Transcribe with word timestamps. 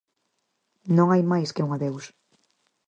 Non 0.97 1.07
hai 1.09 1.21
máis 1.31 1.49
que 1.55 1.65
un 1.65 1.71
adeus. 1.73 2.05